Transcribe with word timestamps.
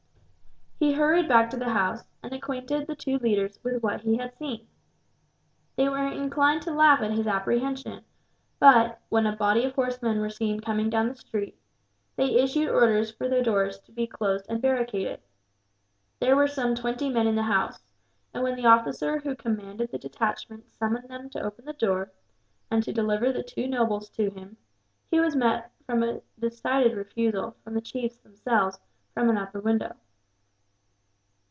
He 0.83 0.93
hurried 0.93 1.27
back 1.27 1.51
to 1.51 1.57
the 1.57 1.69
house, 1.69 2.03
and 2.23 2.33
acquainted 2.33 2.87
the 2.87 2.95
two 2.95 3.19
leaders 3.19 3.59
with 3.63 3.83
what 3.83 4.01
he 4.01 4.17
had 4.17 4.33
seen. 4.35 4.67
They 5.75 5.87
were 5.87 6.07
inclined 6.11 6.63
to 6.63 6.73
laugh 6.73 7.01
at 7.01 7.11
his 7.11 7.27
apprehension 7.27 8.03
but, 8.57 8.99
when 9.09 9.27
a 9.27 9.35
body 9.35 9.63
of 9.63 9.75
horsemen 9.75 10.19
were 10.19 10.31
seen 10.31 10.59
coming 10.59 10.89
down 10.89 11.07
the 11.07 11.13
street, 11.13 11.55
they 12.15 12.31
issued 12.33 12.67
orders 12.67 13.11
for 13.11 13.29
the 13.29 13.43
doors 13.43 13.77
to 13.81 13.91
be 13.91 14.07
closed 14.07 14.47
and 14.49 14.59
barricaded. 14.59 15.19
There 16.19 16.35
were 16.35 16.47
some 16.47 16.73
twenty 16.73 17.11
men 17.11 17.27
in 17.27 17.35
the 17.35 17.43
house, 17.43 17.79
and 18.33 18.41
when 18.41 18.55
the 18.55 18.65
officer 18.65 19.19
who 19.19 19.35
commanded 19.35 19.91
the 19.91 19.99
detachment 19.99 20.67
summoned 20.71 21.07
them 21.07 21.29
to 21.29 21.41
open 21.43 21.65
the 21.65 21.73
door, 21.73 22.11
and 22.71 22.81
to 22.81 22.91
deliver 22.91 23.31
the 23.31 23.43
two 23.43 23.67
nobles 23.67 24.09
to 24.09 24.31
him, 24.31 24.57
he 25.11 25.19
was 25.19 25.35
met 25.35 25.69
by 25.85 25.95
a 25.97 26.21
decided 26.39 26.95
refusal, 26.97 27.55
from 27.63 27.75
the 27.75 27.81
chiefs 27.81 28.17
themselves, 28.17 28.79
from 29.13 29.29
an 29.29 29.37
upper 29.37 29.59
window. 29.59 29.93